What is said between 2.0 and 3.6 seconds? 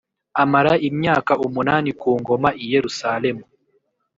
ku ngoma i Yerusalemu